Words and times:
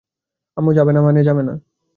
আম্মু 0.57 0.71
যাবে 0.77 0.91
না 0.93 1.01
মানে 1.01 1.21
যাবে 1.23 1.43
না। 1.43 1.53